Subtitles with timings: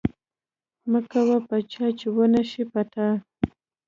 [0.91, 3.07] مه کوه پر چا چې ونشي پر تا